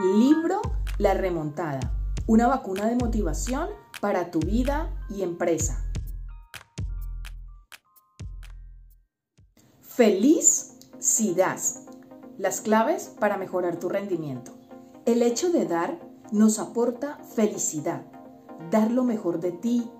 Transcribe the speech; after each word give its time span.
Libro 0.00 0.62
La 0.98 1.14
remontada, 1.14 1.80
una 2.28 2.46
vacuna 2.46 2.86
de 2.86 2.94
motivación 2.94 3.68
para 4.00 4.30
tu 4.30 4.38
vida 4.38 4.94
y 5.10 5.22
empresa. 5.22 5.90
Feliz 9.80 10.76
si 11.00 11.34
das. 11.34 11.86
Las 12.36 12.60
claves 12.60 13.12
para 13.18 13.38
mejorar 13.38 13.80
tu 13.80 13.88
rendimiento. 13.88 14.52
El 15.04 15.20
hecho 15.20 15.50
de 15.50 15.66
dar 15.66 15.98
nos 16.30 16.60
aporta 16.60 17.18
felicidad. 17.34 18.06
Dar 18.70 18.92
lo 18.92 19.02
mejor 19.02 19.40
de 19.40 19.50
ti, 19.50 19.90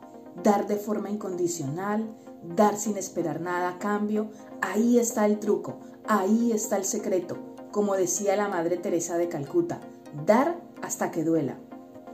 dar 0.45 0.69
de 0.69 0.77
forma 0.77 1.11
incondicional, 1.11 2.17
dar 2.55 2.77
sin 2.77 2.97
esperar 2.97 3.41
nada 3.41 3.71
a 3.71 3.79
cambio. 3.81 4.31
Ahí 4.61 4.97
está 4.97 5.27
el 5.27 5.41
truco, 5.41 5.81
ahí 6.07 6.53
está 6.53 6.77
el 6.77 6.85
secreto. 6.85 7.48
Como 7.71 7.95
decía 7.95 8.37
la 8.37 8.49
Madre 8.49 8.79
Teresa 8.79 9.19
de 9.19 9.29
Calcuta, 9.29 9.81
dar 10.27 10.59
hasta 10.83 11.11
que 11.11 11.25
duela. 11.25 11.59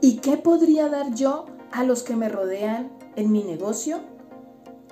¿Y 0.01 0.17
qué 0.17 0.37
podría 0.37 0.89
dar 0.89 1.13
yo 1.15 1.45
a 1.71 1.83
los 1.83 2.03
que 2.03 2.15
me 2.15 2.29
rodean 2.29 2.91
en 3.15 3.31
mi 3.31 3.43
negocio? 3.43 3.99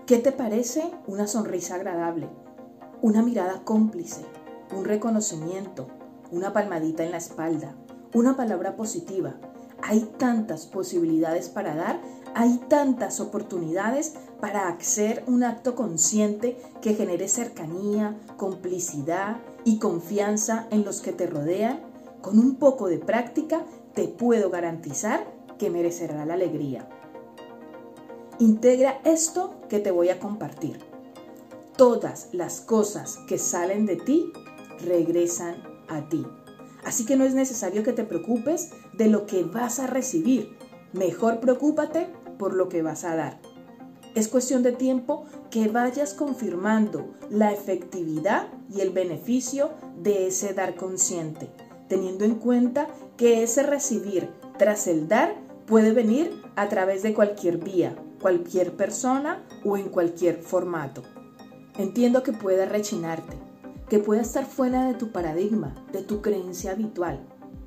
¿Qué 0.06 0.18
te 0.18 0.32
parece 0.32 0.90
una 1.06 1.28
sonrisa 1.28 1.76
agradable? 1.76 2.30
Una 3.02 3.22
mirada 3.22 3.64
cómplice, 3.66 4.26
un 4.76 4.86
reconocimiento, 4.86 5.88
una 6.32 6.54
palmadita 6.54 7.04
en 7.04 7.12
la 7.12 7.18
espalda, 7.18 7.76
una 8.14 8.38
palabra 8.38 8.76
positiva. 8.78 9.36
Hay 9.82 10.02
tantas 10.18 10.66
posibilidades 10.66 11.50
para 11.50 11.76
dar, 11.76 12.00
hay 12.36 12.58
tantas 12.70 13.20
oportunidades 13.20 14.14
para 14.40 14.70
hacer 14.70 15.24
un 15.28 15.44
acto 15.44 15.76
consciente 15.76 16.58
que 16.82 16.96
genere 16.96 17.28
cercanía, 17.28 18.18
complicidad 18.38 19.38
y 19.66 19.80
confianza 19.80 20.68
en 20.72 20.84
los 20.84 21.02
que 21.02 21.14
te 21.14 21.28
rodean. 21.28 21.82
Con 22.22 22.40
un 22.40 22.56
poco 22.56 22.88
de 22.88 23.00
práctica 23.00 23.66
te 23.94 24.08
puedo 24.08 24.50
garantizar 24.50 25.26
que 25.58 25.70
merecerá 25.70 26.26
la 26.26 26.34
alegría. 26.36 26.88
Integra 28.40 29.00
esto 29.04 29.56
que 29.70 29.80
te 29.80 29.92
voy 29.92 30.10
a 30.10 30.20
compartir 30.20 30.94
todas 31.76 32.30
las 32.32 32.62
cosas 32.62 33.18
que 33.28 33.38
salen 33.38 33.86
de 33.86 33.96
ti 33.96 34.32
regresan 34.86 35.56
a 35.88 36.08
ti. 36.10 36.26
Así 36.84 37.06
que 37.06 37.16
no 37.16 37.24
es 37.24 37.34
necesario 37.34 37.84
que 37.84 37.94
te 37.94 38.04
preocupes 38.04 38.72
de 38.94 39.08
lo 39.08 39.26
que 39.26 39.44
vas 39.44 39.80
a 39.80 39.88
recibir. 39.88 40.58
Mejor 40.92 41.40
preocúpate 41.40 42.10
por 42.38 42.54
lo 42.54 42.70
que 42.70 42.82
vas 42.82 43.04
a 43.04 43.16
dar. 43.16 43.40
Es 44.16 44.28
cuestión 44.28 44.62
de 44.62 44.74
tiempo 44.74 45.26
que 45.50 45.68
vayas 45.68 46.14
confirmando 46.14 47.16
la 47.32 47.52
efectividad 47.52 48.48
y 48.70 48.82
el 48.82 48.92
beneficio 48.92 49.72
de 50.02 50.28
ese 50.28 50.54
dar 50.54 50.76
consciente, 50.76 51.50
teniendo 51.88 52.24
en 52.24 52.36
cuenta 52.36 52.88
que 53.18 53.42
ese 53.42 53.64
recibir 53.64 54.30
tras 54.60 54.88
el 54.88 55.08
dar 55.08 55.36
puede 55.66 55.94
venir 55.94 56.32
a 56.56 56.70
través 56.70 57.02
de 57.02 57.16
cualquier 57.16 57.58
vía, 57.58 57.96
cualquier 58.22 58.76
persona 58.76 59.44
o 59.66 59.78
en 59.78 59.90
cualquier 59.90 60.44
formato. 60.44 61.02
Entiendo 61.80 62.22
que 62.22 62.34
pueda 62.34 62.66
rechinarte, 62.66 63.36
que 63.90 63.98
pueda 63.98 64.22
estar 64.22 64.46
fuera 64.46 64.86
de 64.86 64.94
tu 64.94 65.12
paradigma, 65.12 65.74
de 65.92 66.04
tu 66.04 66.22
creencia 66.22 66.72
habitual, 66.72 67.20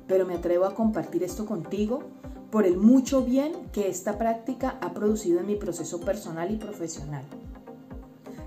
pero 0.07 0.25
me 0.25 0.35
atrevo 0.35 0.63
a 0.63 0.75
compartir 0.75 1.23
esto 1.23 1.45
contigo 1.45 2.03
por 2.51 2.65
el 2.65 2.77
mucho 2.77 3.23
bien 3.23 3.53
que 3.71 3.89
esta 3.89 4.17
práctica 4.17 4.77
ha 4.81 4.93
producido 4.93 5.39
en 5.39 5.47
mi 5.47 5.55
proceso 5.55 5.99
personal 5.99 6.51
y 6.51 6.57
profesional. 6.57 7.23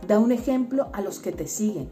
Da 0.06 0.18
un 0.18 0.32
ejemplo 0.32 0.88
a 0.92 1.02
los 1.02 1.18
que 1.18 1.32
te 1.32 1.46
siguen, 1.46 1.88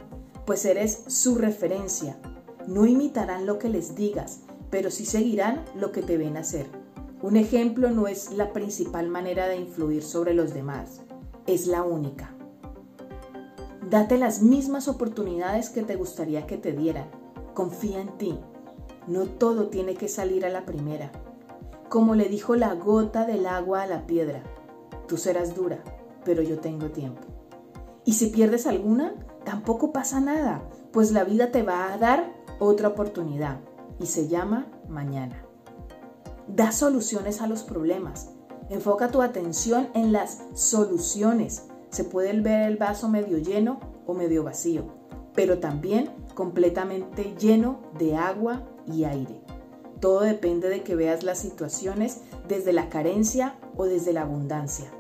pues 0.47 0.65
eres 0.65 1.05
su 1.09 1.37
referencia. 1.37 2.19
No 2.67 2.87
imitarán 2.87 3.47
lo 3.47 3.59
que 3.59 3.69
les 3.69 3.95
digas, 3.95 4.41
pero 4.71 4.91
sí 4.91 5.07
seguirán 5.07 5.65
lo 5.75 5.93
que 5.93 6.03
te 6.03 6.17
ven 6.17 6.37
hacer. 6.37 6.67
Un 7.21 7.37
ejemplo 7.37 7.91
no 7.91 8.09
es 8.09 8.33
la 8.33 8.53
principal 8.53 9.09
manera 9.09 9.49
de 9.49 9.57
influir 9.57 10.03
sobre 10.03 10.35
los 10.35 10.55
demás, 10.55 11.01
es 11.47 11.67
la 11.67 11.83
única. 11.83 12.35
Date 13.91 14.19
las 14.19 14.43
mismas 14.43 14.87
oportunidades 14.87 15.71
que 15.71 15.83
te 15.83 15.97
gustaría 15.97 16.47
que 16.47 16.59
te 16.59 16.73
dieran. 16.73 17.07
Confía 17.55 18.01
en 18.01 18.19
ti. 18.19 18.39
No 19.07 19.25
todo 19.25 19.69
tiene 19.69 19.95
que 19.95 20.09
salir 20.09 20.45
a 20.45 20.51
la 20.51 20.67
primera. 20.67 21.11
Como 21.89 22.15
le 22.15 22.29
dijo 22.29 22.55
la 22.55 22.75
gota 22.75 23.25
del 23.25 23.47
agua 23.47 23.83
a 23.83 23.87
la 23.87 24.07
piedra, 24.07 24.43
tú 25.07 25.17
serás 25.17 25.55
dura, 25.55 25.79
pero 26.25 26.43
yo 26.43 26.59
tengo 26.59 26.91
tiempo. 26.91 27.23
Y 28.05 28.15
si 28.15 28.27
pierdes 28.27 28.67
alguna, 28.67 29.15
tampoco 29.45 29.93
pasa 29.93 30.21
nada, 30.21 30.63
pues 30.93 31.13
la 31.13 31.25
vida 31.25 31.51
te 31.51 31.63
va 31.63 31.93
a 31.93 31.99
dar 31.99 32.33
otra 32.59 32.89
oportunidad 32.89 33.61
y 33.99 34.07
se 34.07 34.29
llama 34.29 34.67
mañana. 34.89 35.45
Da 36.47 36.73
soluciones 36.73 37.41
a 37.41 37.47
los 37.47 37.63
problemas. 37.63 38.31
Enfoca 38.71 39.11
tu 39.11 39.23
atención 39.23 39.89
en 39.95 40.13
las 40.13 40.43
soluciones 40.55 41.69
se 41.91 42.05
puede 42.05 42.39
ver 42.41 42.69
el 42.69 42.77
vaso 42.77 43.09
medio 43.09 43.39
lleno 43.39 43.81
o 44.07 44.15
medio 44.15 44.45
vacío, 44.45 44.85
pero 45.35 45.59
también 45.59 46.11
completamente 46.35 47.35
lleno 47.39 47.81
de 47.99 48.17
agua 48.17 48.63
y 48.87 49.05
aire. 49.05 49.41
Todo 50.01 50.21
depende 50.21 50.69
de 50.69 50.83
que 50.83 50.95
veas 50.95 51.23
las 51.25 51.39
situaciones 51.39 52.19
desde 52.47 52.73
la 52.73 52.89
carencia 52.89 53.57
o 53.77 53.85
desde 53.87 54.13
la 54.13 54.23
abundancia. 54.23 54.93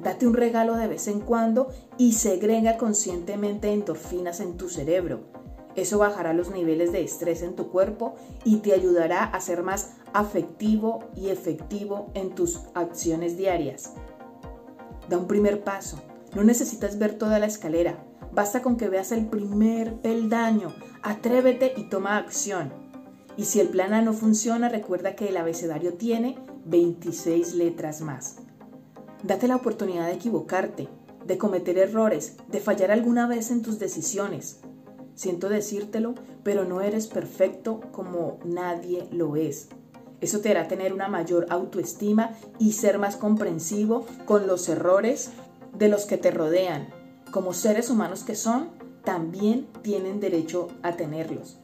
Date 0.00 0.26
un 0.26 0.34
regalo 0.34 0.76
de 0.76 0.86
vez 0.86 1.08
en 1.08 1.20
cuando 1.20 1.68
y 1.96 2.12
segrega 2.12 2.76
conscientemente 2.76 3.72
endorfinas 3.72 4.40
en 4.40 4.56
tu 4.56 4.68
cerebro. 4.68 5.20
Eso 5.76 5.98
bajará 5.98 6.34
los 6.34 6.50
niveles 6.50 6.92
de 6.92 7.02
estrés 7.02 7.42
en 7.42 7.56
tu 7.56 7.70
cuerpo 7.70 8.14
y 8.44 8.58
te 8.58 8.74
ayudará 8.74 9.24
a 9.24 9.40
ser 9.40 9.62
más 9.62 9.94
afectivo 10.12 11.04
y 11.16 11.30
efectivo 11.30 12.10
en 12.14 12.34
tus 12.34 12.60
acciones 12.74 13.36
diarias. 13.36 13.94
Da 15.08 15.18
un 15.18 15.26
primer 15.26 15.64
paso. 15.64 16.00
No 16.34 16.44
necesitas 16.44 16.98
ver 16.98 17.18
toda 17.18 17.38
la 17.38 17.46
escalera. 17.46 18.04
Basta 18.32 18.62
con 18.62 18.76
que 18.76 18.88
veas 18.88 19.10
el 19.10 19.26
primer 19.26 19.94
peldaño. 20.00 20.74
Atrévete 21.02 21.72
y 21.76 21.88
toma 21.88 22.18
acción. 22.18 22.83
Y 23.36 23.44
si 23.44 23.60
el 23.60 23.68
plan 23.68 23.92
A 23.94 24.02
no 24.02 24.12
funciona, 24.12 24.68
recuerda 24.68 25.16
que 25.16 25.28
el 25.28 25.36
abecedario 25.36 25.94
tiene 25.94 26.38
26 26.66 27.54
letras 27.54 28.00
más. 28.00 28.36
Date 29.22 29.48
la 29.48 29.56
oportunidad 29.56 30.06
de 30.06 30.14
equivocarte, 30.14 30.88
de 31.26 31.38
cometer 31.38 31.78
errores, 31.78 32.36
de 32.48 32.60
fallar 32.60 32.90
alguna 32.90 33.26
vez 33.26 33.50
en 33.50 33.62
tus 33.62 33.78
decisiones. 33.78 34.60
Siento 35.14 35.48
decírtelo, 35.48 36.14
pero 36.42 36.64
no 36.64 36.80
eres 36.80 37.06
perfecto 37.06 37.80
como 37.92 38.38
nadie 38.44 39.08
lo 39.10 39.36
es. 39.36 39.68
Eso 40.20 40.40
te 40.40 40.50
hará 40.50 40.68
tener 40.68 40.92
una 40.92 41.08
mayor 41.08 41.46
autoestima 41.50 42.30
y 42.58 42.72
ser 42.72 42.98
más 42.98 43.16
comprensivo 43.16 44.06
con 44.24 44.46
los 44.46 44.68
errores 44.68 45.30
de 45.76 45.88
los 45.88 46.06
que 46.06 46.18
te 46.18 46.30
rodean. 46.30 46.88
Como 47.30 47.52
seres 47.52 47.90
humanos 47.90 48.22
que 48.24 48.36
son, 48.36 48.70
también 49.04 49.66
tienen 49.82 50.20
derecho 50.20 50.68
a 50.82 50.92
tenerlos. 50.92 51.58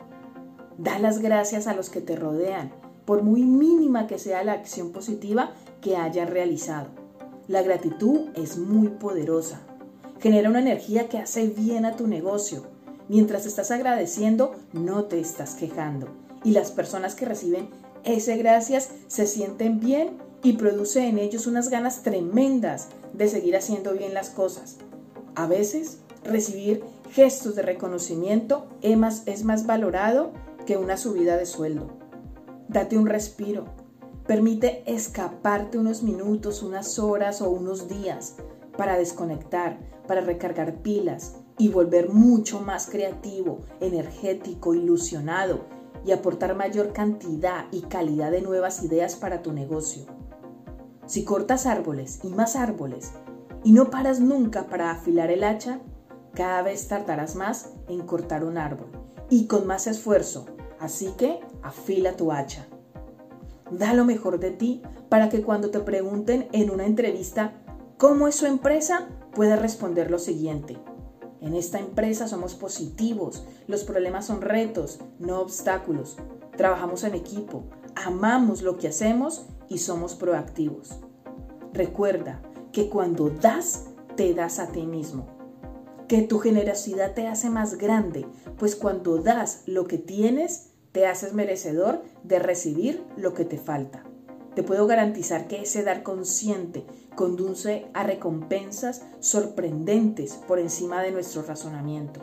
Da 0.78 0.98
las 0.98 1.18
gracias 1.20 1.66
a 1.66 1.74
los 1.74 1.90
que 1.90 2.00
te 2.00 2.16
rodean, 2.16 2.72
por 3.04 3.22
muy 3.22 3.42
mínima 3.42 4.06
que 4.06 4.18
sea 4.18 4.44
la 4.44 4.52
acción 4.52 4.92
positiva 4.92 5.52
que 5.80 5.96
hayas 5.96 6.30
realizado. 6.30 6.88
La 7.48 7.62
gratitud 7.62 8.28
es 8.34 8.58
muy 8.58 8.88
poderosa. 8.88 9.60
Genera 10.20 10.48
una 10.48 10.60
energía 10.60 11.08
que 11.08 11.18
hace 11.18 11.48
bien 11.48 11.84
a 11.84 11.96
tu 11.96 12.06
negocio. 12.06 12.64
Mientras 13.08 13.46
estás 13.46 13.70
agradeciendo, 13.70 14.54
no 14.72 15.04
te 15.04 15.18
estás 15.18 15.54
quejando. 15.54 16.08
Y 16.44 16.52
las 16.52 16.70
personas 16.70 17.14
que 17.14 17.24
reciben 17.24 17.68
ese 18.04 18.36
gracias 18.36 18.90
se 19.08 19.26
sienten 19.26 19.80
bien 19.80 20.18
y 20.42 20.54
produce 20.54 21.06
en 21.06 21.18
ellos 21.18 21.46
unas 21.46 21.68
ganas 21.68 22.02
tremendas 22.02 22.88
de 23.12 23.28
seguir 23.28 23.56
haciendo 23.56 23.92
bien 23.92 24.14
las 24.14 24.30
cosas. 24.30 24.76
A 25.34 25.46
veces, 25.46 25.98
recibir 26.24 26.82
gestos 27.12 27.56
de 27.56 27.62
reconocimiento 27.62 28.66
es 28.82 28.96
más, 28.96 29.22
es 29.26 29.44
más 29.44 29.66
valorado 29.66 30.32
que 30.66 30.76
una 30.76 30.96
subida 30.96 31.36
de 31.36 31.46
sueldo. 31.46 31.88
Date 32.68 32.98
un 32.98 33.06
respiro. 33.06 33.64
Permite 34.26 34.84
escaparte 34.86 35.78
unos 35.78 36.02
minutos, 36.02 36.62
unas 36.62 36.98
horas 36.98 37.42
o 37.42 37.50
unos 37.50 37.88
días 37.88 38.36
para 38.76 38.96
desconectar, 38.96 39.78
para 40.06 40.20
recargar 40.20 40.82
pilas 40.82 41.34
y 41.58 41.68
volver 41.68 42.10
mucho 42.10 42.60
más 42.60 42.88
creativo, 42.88 43.60
energético, 43.80 44.74
ilusionado 44.74 45.66
y 46.06 46.12
aportar 46.12 46.54
mayor 46.54 46.92
cantidad 46.92 47.66
y 47.72 47.82
calidad 47.82 48.30
de 48.30 48.40
nuevas 48.40 48.82
ideas 48.84 49.16
para 49.16 49.42
tu 49.42 49.52
negocio. 49.52 50.06
Si 51.06 51.24
cortas 51.24 51.66
árboles 51.66 52.20
y 52.22 52.28
más 52.28 52.54
árboles 52.54 53.12
y 53.64 53.72
no 53.72 53.90
paras 53.90 54.20
nunca 54.20 54.68
para 54.68 54.92
afilar 54.92 55.30
el 55.30 55.42
hacha, 55.42 55.80
cada 56.34 56.62
vez 56.62 56.86
tardarás 56.86 57.34
más 57.34 57.72
en 57.88 58.06
cortar 58.06 58.44
un 58.44 58.56
árbol 58.56 59.09
y 59.30 59.46
con 59.46 59.66
más 59.66 59.86
esfuerzo. 59.86 60.46
Así 60.78 61.12
que 61.16 61.40
afila 61.62 62.16
tu 62.16 62.32
hacha. 62.32 62.66
Da 63.70 63.94
lo 63.94 64.04
mejor 64.04 64.40
de 64.40 64.50
ti 64.50 64.82
para 65.08 65.28
que 65.28 65.42
cuando 65.42 65.70
te 65.70 65.80
pregunten 65.80 66.48
en 66.52 66.70
una 66.70 66.84
entrevista 66.84 67.54
cómo 67.96 68.28
es 68.28 68.34
su 68.34 68.46
empresa, 68.46 69.08
puedas 69.34 69.60
responder 69.60 70.10
lo 70.10 70.18
siguiente. 70.18 70.78
En 71.40 71.54
esta 71.54 71.78
empresa 71.78 72.28
somos 72.28 72.54
positivos, 72.54 73.44
los 73.66 73.84
problemas 73.84 74.26
son 74.26 74.42
retos, 74.42 74.98
no 75.18 75.40
obstáculos. 75.40 76.16
trabajamos 76.56 77.04
en 77.04 77.14
equipo, 77.14 77.64
amamos 77.94 78.60
lo 78.60 78.76
que 78.76 78.88
hacemos 78.88 79.46
y 79.70 79.78
somos 79.78 80.14
proactivos. 80.14 80.98
Recuerda 81.72 82.42
que 82.72 82.90
cuando 82.90 83.30
das, 83.30 83.86
te 84.16 84.34
das 84.34 84.58
a 84.58 84.66
ti 84.66 84.86
mismo. 84.86 85.39
Que 86.10 86.22
tu 86.22 86.40
generosidad 86.40 87.14
te 87.14 87.28
hace 87.28 87.50
más 87.50 87.78
grande, 87.78 88.26
pues 88.58 88.74
cuando 88.74 89.18
das 89.18 89.62
lo 89.66 89.86
que 89.86 89.96
tienes, 89.96 90.70
te 90.90 91.06
haces 91.06 91.34
merecedor 91.34 92.02
de 92.24 92.40
recibir 92.40 93.04
lo 93.16 93.32
que 93.32 93.44
te 93.44 93.58
falta. 93.58 94.02
Te 94.56 94.64
puedo 94.64 94.88
garantizar 94.88 95.46
que 95.46 95.62
ese 95.62 95.84
dar 95.84 96.02
consciente 96.02 96.84
conduce 97.14 97.86
a 97.94 98.02
recompensas 98.02 99.02
sorprendentes 99.20 100.34
por 100.48 100.58
encima 100.58 101.00
de 101.00 101.12
nuestro 101.12 101.42
razonamiento. 101.42 102.20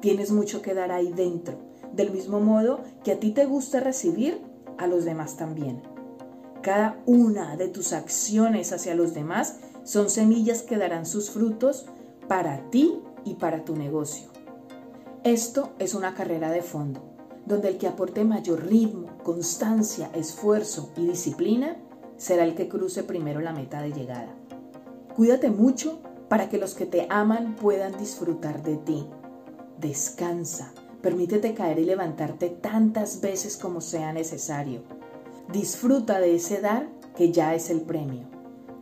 Tienes 0.00 0.32
mucho 0.32 0.60
que 0.60 0.74
dar 0.74 0.90
ahí 0.90 1.12
dentro, 1.12 1.60
del 1.92 2.10
mismo 2.10 2.40
modo 2.40 2.80
que 3.04 3.12
a 3.12 3.20
ti 3.20 3.30
te 3.30 3.46
gusta 3.46 3.78
recibir, 3.78 4.42
a 4.78 4.88
los 4.88 5.04
demás 5.04 5.36
también. 5.36 5.80
Cada 6.60 7.00
una 7.06 7.56
de 7.56 7.68
tus 7.68 7.92
acciones 7.92 8.72
hacia 8.72 8.96
los 8.96 9.14
demás 9.14 9.60
son 9.84 10.10
semillas 10.10 10.62
que 10.62 10.76
darán 10.76 11.06
sus 11.06 11.30
frutos 11.30 11.86
para 12.30 12.70
ti 12.70 13.02
y 13.24 13.34
para 13.34 13.64
tu 13.64 13.74
negocio. 13.74 14.28
Esto 15.24 15.72
es 15.80 15.94
una 15.94 16.14
carrera 16.14 16.52
de 16.52 16.62
fondo, 16.62 17.02
donde 17.44 17.66
el 17.66 17.76
que 17.76 17.88
aporte 17.88 18.22
mayor 18.22 18.68
ritmo, 18.68 19.08
constancia, 19.24 20.12
esfuerzo 20.14 20.92
y 20.96 21.08
disciplina 21.08 21.76
será 22.18 22.44
el 22.44 22.54
que 22.54 22.68
cruce 22.68 23.02
primero 23.02 23.40
la 23.40 23.52
meta 23.52 23.82
de 23.82 23.90
llegada. 23.90 24.32
Cuídate 25.16 25.50
mucho 25.50 25.98
para 26.28 26.48
que 26.48 26.58
los 26.58 26.74
que 26.74 26.86
te 26.86 27.08
aman 27.10 27.56
puedan 27.56 27.98
disfrutar 27.98 28.62
de 28.62 28.76
ti. 28.76 29.08
Descansa, 29.80 30.72
permítete 31.02 31.52
caer 31.52 31.80
y 31.80 31.84
levantarte 31.84 32.48
tantas 32.48 33.20
veces 33.20 33.56
como 33.56 33.80
sea 33.80 34.12
necesario 34.12 34.82
Disfruta 35.50 36.20
de 36.20 36.36
ese 36.36 36.60
dar 36.60 36.88
que 37.16 37.32
ya 37.32 37.56
es 37.56 37.70
el 37.70 37.80
premio. 37.80 38.22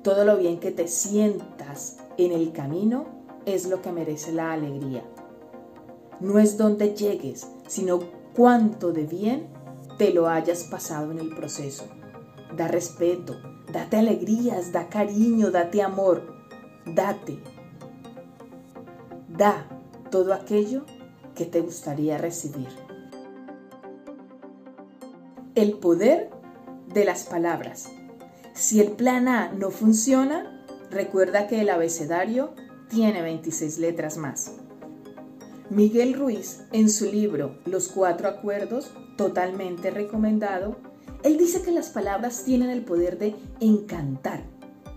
Todo 0.03 0.27
lo 0.27 0.37
bien 0.37 0.61
que 0.61 0.71
te 0.71 0.87
sientas 0.87 1.97
en 2.19 2.33
el 2.33 2.53
camino 2.53 3.18
es 3.55 3.69
lo 3.69 3.83
que 3.83 3.93
merece 3.93 4.33
la 4.33 4.53
alegría. 4.53 5.05
No 6.21 6.39
es 6.39 6.57
donde 6.57 6.95
llegues, 6.95 7.49
sino 7.67 8.01
cuánto 8.35 8.93
de 8.93 9.05
bien 9.05 9.49
te 9.99 10.13
lo 10.13 10.29
hayas 10.29 10.65
pasado 10.65 11.13
en 11.13 11.19
el 11.19 11.35
proceso. 11.35 11.85
Da 12.57 12.69
respeto, 12.69 13.37
date 13.73 13.97
alegrías, 13.97 14.73
da 14.73 14.89
cariño, 14.89 15.51
date 15.51 15.83
amor, 15.83 16.35
date. 16.87 17.39
Da 19.29 19.67
todo 20.11 20.33
aquello 20.33 20.85
que 21.35 21.45
te 21.45 21.61
gustaría 21.61 22.19
recibir. 22.19 22.69
El 25.55 25.75
poder 25.75 26.31
de 26.93 27.05
las 27.05 27.25
palabras. 27.25 27.89
Si 28.55 28.81
el 28.81 28.93
plan 28.93 29.29
A 29.29 29.53
no 29.53 29.71
funciona, 29.71 30.65
recuerda 30.91 31.47
que 31.47 31.61
el 31.61 31.71
abecedario 31.71 32.55
tiene 32.89 33.23
26 33.23 33.79
letras 33.79 34.17
más. 34.17 34.53
Miguel 35.71 36.15
Ruiz, 36.15 36.63
en 36.73 36.89
su 36.89 37.05
libro 37.05 37.59
Los 37.67 37.89
Cuatro 37.89 38.29
Acuerdos, 38.29 38.91
totalmente 39.17 39.91
recomendado, 39.91 40.77
él 41.23 41.37
dice 41.37 41.63
que 41.63 41.73
las 41.73 41.91
palabras 41.91 42.45
tienen 42.45 42.71
el 42.71 42.85
poder 42.85 43.19
de 43.19 43.35
encantar. 43.61 44.45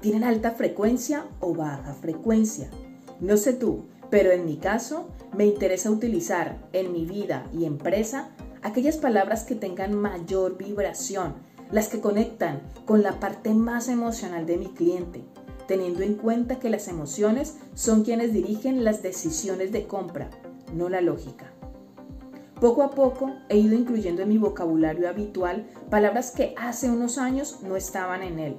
Tienen 0.02 0.24
alta 0.24 0.52
frecuencia 0.52 1.26
o 1.40 1.54
baja 1.54 1.94
frecuencia. 1.94 2.70
No 3.20 3.38
sé 3.38 3.54
tú, 3.54 3.86
pero 4.10 4.32
en 4.32 4.46
mi 4.46 4.58
caso 4.58 5.10
me 5.36 5.46
interesa 5.46 5.92
utilizar 5.92 6.58
en 6.74 6.94
mi 6.94 7.06
vida 7.06 7.48
y 7.54 7.66
empresa 7.66 8.30
aquellas 8.62 8.98
palabras 8.98 9.44
que 9.44 9.56
tengan 9.56 9.94
mayor 9.94 10.58
vibración, 10.58 11.36
las 11.72 11.88
que 11.88 12.02
conectan 12.02 12.62
con 12.86 13.02
la 13.02 13.20
parte 13.20 13.54
más 13.54 13.88
emocional 13.88 14.46
de 14.46 14.58
mi 14.58 14.68
cliente, 14.68 15.24
teniendo 15.72 16.04
en 16.04 16.16
cuenta 16.16 16.60
que 16.60 16.70
las 16.70 16.90
emociones 16.90 17.56
son 17.76 18.04
quienes 18.04 18.34
dirigen 18.34 18.84
las 18.84 19.02
decisiones 19.02 19.72
de 19.72 19.88
compra, 19.88 20.30
no 20.76 20.90
la 20.90 21.00
lógica. 21.00 21.46
Poco 22.60 22.84
a 22.84 22.90
poco 22.90 23.32
he 23.48 23.58
ido 23.58 23.74
incluyendo 23.74 24.22
en 24.22 24.28
mi 24.28 24.38
vocabulario 24.38 25.08
habitual 25.08 25.66
palabras 25.90 26.32
que 26.32 26.54
hace 26.58 26.90
unos 26.90 27.18
años 27.18 27.60
no 27.64 27.78
estaban 27.78 28.22
en 28.22 28.40
él, 28.40 28.58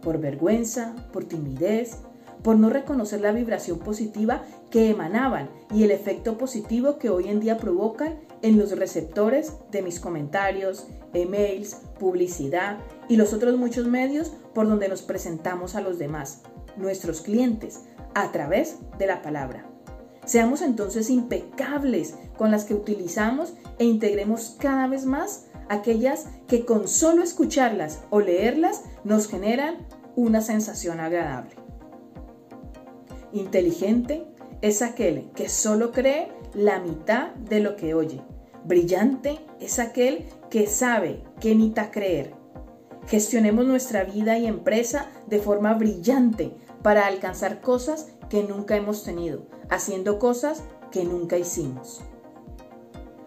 por 0.00 0.18
vergüenza, 0.18 0.96
por 1.12 1.24
timidez, 1.24 1.98
por 2.46 2.56
no 2.56 2.70
reconocer 2.70 3.22
la 3.22 3.32
vibración 3.32 3.80
positiva 3.80 4.44
que 4.70 4.88
emanaban 4.88 5.50
y 5.74 5.82
el 5.82 5.90
efecto 5.90 6.38
positivo 6.38 6.96
que 6.96 7.10
hoy 7.10 7.26
en 7.26 7.40
día 7.40 7.58
provocan 7.58 8.20
en 8.40 8.56
los 8.56 8.70
receptores 8.78 9.54
de 9.72 9.82
mis 9.82 9.98
comentarios, 9.98 10.86
emails, 11.12 11.74
publicidad 11.98 12.78
y 13.08 13.16
los 13.16 13.32
otros 13.32 13.56
muchos 13.56 13.88
medios 13.88 14.30
por 14.54 14.68
donde 14.68 14.88
nos 14.88 15.02
presentamos 15.02 15.74
a 15.74 15.80
los 15.80 15.98
demás, 15.98 16.42
nuestros 16.76 17.20
clientes, 17.20 17.80
a 18.14 18.30
través 18.30 18.76
de 18.96 19.08
la 19.08 19.22
palabra. 19.22 19.66
Seamos 20.24 20.62
entonces 20.62 21.10
impecables 21.10 22.14
con 22.38 22.52
las 22.52 22.64
que 22.64 22.74
utilizamos 22.74 23.54
e 23.80 23.86
integremos 23.86 24.54
cada 24.60 24.86
vez 24.86 25.04
más 25.04 25.46
aquellas 25.68 26.26
que 26.46 26.64
con 26.64 26.86
solo 26.86 27.24
escucharlas 27.24 28.02
o 28.10 28.20
leerlas 28.20 28.84
nos 29.02 29.26
generan 29.26 29.88
una 30.14 30.42
sensación 30.42 31.00
agradable. 31.00 31.65
Inteligente 33.36 34.26
es 34.62 34.80
aquel 34.80 35.30
que 35.34 35.50
solo 35.50 35.92
cree 35.92 36.28
la 36.54 36.80
mitad 36.80 37.34
de 37.34 37.60
lo 37.60 37.76
que 37.76 37.92
oye. 37.92 38.22
Brillante 38.64 39.38
es 39.60 39.78
aquel 39.78 40.24
que 40.48 40.66
sabe 40.66 41.22
qué 41.38 41.54
mitad 41.54 41.90
creer. 41.90 42.34
Gestionemos 43.06 43.66
nuestra 43.66 44.04
vida 44.04 44.38
y 44.38 44.46
empresa 44.46 45.10
de 45.26 45.38
forma 45.38 45.74
brillante 45.74 46.56
para 46.82 47.06
alcanzar 47.06 47.60
cosas 47.60 48.08
que 48.30 48.42
nunca 48.42 48.74
hemos 48.74 49.04
tenido, 49.04 49.46
haciendo 49.68 50.18
cosas 50.18 50.64
que 50.90 51.04
nunca 51.04 51.36
hicimos. 51.36 52.00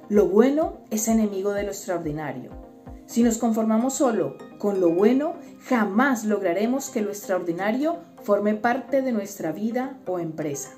Lo 0.09 0.25
bueno 0.25 0.79
es 0.89 1.07
enemigo 1.07 1.51
de 1.51 1.63
lo 1.63 1.69
extraordinario. 1.69 2.68
Si 3.09 3.23
nos 3.23 3.39
conformamos 3.39 3.95
solo 3.95 4.37
con 4.59 4.79
lo 4.79 4.91
bueno, 4.91 5.33
jamás 5.65 6.25
lograremos 6.25 6.91
que 6.91 7.01
lo 7.01 7.09
extraordinario 7.09 7.97
forme 8.21 8.53
parte 8.53 9.01
de 9.01 9.11
nuestra 9.11 9.51
vida 9.51 9.97
o 10.05 10.19
empresa. 10.19 10.69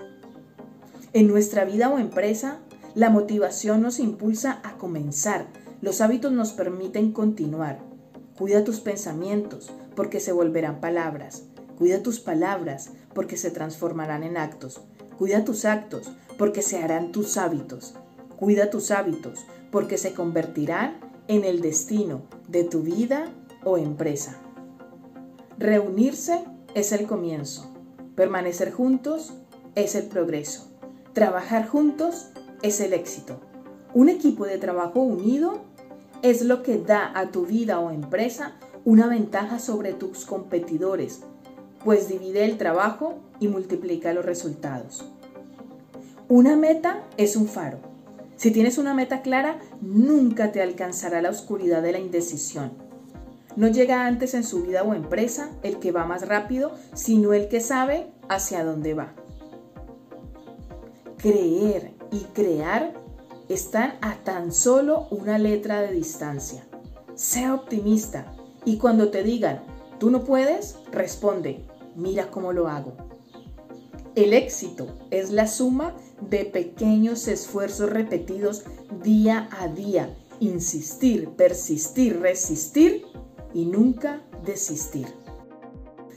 En 1.12 1.28
nuestra 1.28 1.66
vida 1.66 1.90
o 1.90 2.00
empresa, 2.00 2.60
la 2.96 3.10
motivación 3.10 3.82
nos 3.82 4.00
impulsa 4.00 4.62
a 4.64 4.78
comenzar. 4.78 5.48
Los 5.82 6.00
hábitos 6.00 6.32
nos 6.32 6.54
permiten 6.54 7.12
continuar. 7.12 7.80
Cuida 8.38 8.64
tus 8.64 8.80
pensamientos 8.80 9.70
porque 9.94 10.22
se 10.22 10.32
volverán 10.32 10.80
palabras. 10.80 11.44
Cuida 11.78 12.02
tus 12.02 12.22
palabras 12.22 12.92
porque 13.14 13.36
se 13.36 13.52
transformarán 13.52 14.24
en 14.24 14.38
actos. 14.38 14.80
Cuida 15.18 15.44
tus 15.44 15.66
actos 15.66 16.10
porque 16.38 16.62
se 16.62 16.82
harán 16.82 17.12
tus 17.12 17.36
hábitos. 17.36 17.94
Cuida 18.40 18.70
tus 18.70 18.90
hábitos 18.90 19.46
porque 19.70 19.98
se 19.98 20.14
convertirán 20.14 21.11
en 21.28 21.44
el 21.44 21.62
destino 21.62 22.22
de 22.48 22.64
tu 22.64 22.82
vida 22.82 23.32
o 23.64 23.78
empresa. 23.78 24.38
Reunirse 25.58 26.44
es 26.74 26.92
el 26.92 27.08
comienzo. 27.08 27.72
Permanecer 28.16 28.72
juntos 28.72 29.34
es 29.76 29.96
el 29.96 30.06
progreso. 30.08 30.68
Trabajar 31.14 31.68
juntos 31.68 32.30
es 32.62 32.80
el 32.80 32.94
éxito. 32.94 33.40
Un 33.94 34.10
equipo 34.10 34.46
de 34.46 34.58
trabajo 34.58 35.02
unido 35.02 35.62
es 36.22 36.42
lo 36.44 36.64
que 36.64 36.78
da 36.78 37.12
a 37.14 37.32
tu 37.32 37.46
vida 37.46 37.80
o 37.80 37.92
empresa 37.92 38.54
una 38.86 39.08
ventaja 39.08 39.60
sobre 39.60 39.94
tus 39.94 40.26
competidores, 40.26 41.22
pues 41.84 42.08
divide 42.08 42.46
el 42.46 42.58
trabajo 42.58 43.20
y 43.40 43.48
multiplica 43.48 44.14
los 44.14 44.26
resultados. 44.26 45.06
Una 46.28 46.56
meta 46.56 47.04
es 47.18 47.36
un 47.36 47.48
faro. 47.48 47.91
Si 48.42 48.50
tienes 48.50 48.80
una 48.80 48.96
meta 48.96 49.22
clara, 49.22 49.60
nunca 49.82 50.52
te 50.52 50.64
alcanzará 50.64 51.22
la 51.22 51.30
oscuridad 51.30 51.84
de 51.84 51.92
la 51.92 52.00
indecisión. 52.00 52.72
No 53.56 53.68
llega 53.68 54.08
antes 54.08 54.34
en 54.34 54.44
su 54.44 54.64
vida 54.64 54.82
o 54.82 54.96
empresa 54.96 55.52
el 55.62 55.78
que 55.78 55.92
va 55.92 56.06
más 56.06 56.28
rápido, 56.28 56.72
sino 56.96 57.34
el 57.34 57.50
que 57.50 57.60
sabe 57.60 58.08
hacia 58.30 58.64
dónde 58.64 58.96
va 58.96 59.14
creer 61.22 61.94
y 62.12 62.22
crear 62.34 62.94
están 63.48 63.94
a 64.02 64.16
tan 64.24 64.52
solo 64.52 65.08
una 65.12 65.38
letra 65.38 65.82
de 65.82 65.92
distancia. 65.92 66.66
Sea 67.14 67.54
optimista 67.54 68.34
y 68.66 68.78
cuando 68.78 69.12
te 69.12 69.22
digan, 69.22 69.62
tú 70.00 70.10
no 70.10 70.24
puedes, 70.24 70.78
responde, 70.92 71.64
mira 71.96 72.32
cómo 72.32 72.54
lo 72.54 72.68
hago. 72.68 72.94
El 74.16 74.34
éxito 74.34 74.88
es 75.12 75.30
la 75.30 75.48
suma 75.48 75.94
de 76.30 76.46
pequeños 76.46 77.28
esfuerzos 77.28 77.90
repetidos 77.90 78.64
día 79.04 79.50
a 79.60 79.68
día. 79.68 80.16
Insistir, 80.40 81.30
persistir, 81.30 82.20
resistir 82.20 83.06
y 83.54 83.66
nunca 83.66 84.22
desistir. 84.46 85.08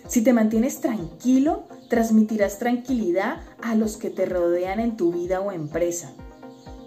Si 0.06 0.22
te 0.22 0.32
mantienes 0.32 0.80
tranquilo, 0.80 1.66
transmitirás 1.88 2.58
tranquilidad 2.58 3.40
a 3.62 3.74
los 3.74 3.96
que 3.96 4.10
te 4.10 4.26
rodean 4.26 4.80
en 4.80 4.96
tu 4.96 5.12
vida 5.12 5.40
o 5.40 5.50
empresa. 5.50 6.12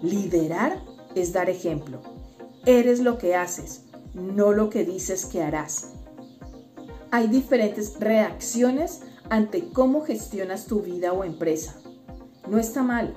Liderar 0.02 0.82
es 1.14 1.32
dar 1.32 1.50
ejemplo. 1.50 2.00
Eres 2.64 3.00
lo 3.00 3.18
que 3.18 3.34
haces, 3.34 3.82
no 4.14 4.52
lo 4.52 4.70
que 4.70 4.84
dices 4.84 5.26
que 5.26 5.42
harás. 5.42 5.92
Hay 7.10 7.28
diferentes 7.28 7.98
reacciones 7.98 9.00
ante 9.30 9.70
cómo 9.70 10.02
gestionas 10.02 10.66
tu 10.66 10.82
vida 10.82 11.12
o 11.12 11.24
empresa. 11.24 11.80
No 12.48 12.58
está 12.58 12.82
mal, 12.82 13.14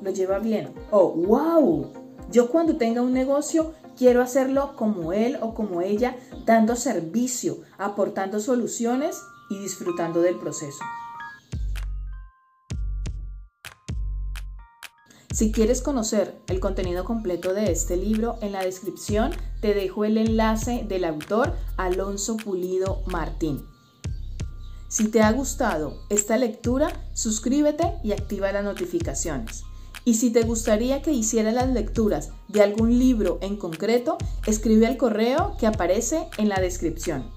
lo 0.00 0.10
lleva 0.10 0.38
bien. 0.38 0.72
Oh, 0.90 1.12
wow, 1.12 1.92
yo 2.30 2.48
cuando 2.50 2.76
tenga 2.76 3.02
un 3.02 3.12
negocio 3.12 3.74
quiero 3.96 4.22
hacerlo 4.22 4.74
como 4.76 5.12
él 5.12 5.36
o 5.42 5.54
como 5.54 5.82
ella, 5.82 6.16
dando 6.46 6.76
servicio, 6.76 7.58
aportando 7.76 8.40
soluciones 8.40 9.20
y 9.50 9.58
disfrutando 9.58 10.22
del 10.22 10.38
proceso. 10.38 10.78
Si 15.32 15.52
quieres 15.52 15.82
conocer 15.82 16.40
el 16.48 16.60
contenido 16.60 17.04
completo 17.04 17.54
de 17.54 17.70
este 17.70 17.96
libro, 17.96 18.38
en 18.40 18.52
la 18.52 18.64
descripción 18.64 19.32
te 19.60 19.74
dejo 19.74 20.04
el 20.04 20.18
enlace 20.18 20.84
del 20.88 21.04
autor 21.04 21.54
Alonso 21.76 22.36
Pulido 22.36 23.02
Martín. 23.06 23.69
Si 24.90 25.06
te 25.06 25.22
ha 25.22 25.30
gustado 25.30 26.02
esta 26.08 26.36
lectura, 26.36 26.92
suscríbete 27.14 27.94
y 28.02 28.10
activa 28.10 28.50
las 28.50 28.64
notificaciones. 28.64 29.62
Y 30.04 30.14
si 30.14 30.32
te 30.32 30.42
gustaría 30.42 31.00
que 31.00 31.12
hiciera 31.12 31.52
las 31.52 31.68
lecturas 31.68 32.30
de 32.48 32.60
algún 32.60 32.98
libro 32.98 33.38
en 33.40 33.56
concreto, 33.56 34.18
escribe 34.48 34.88
al 34.88 34.96
correo 34.96 35.54
que 35.60 35.68
aparece 35.68 36.26
en 36.38 36.48
la 36.48 36.60
descripción. 36.60 37.30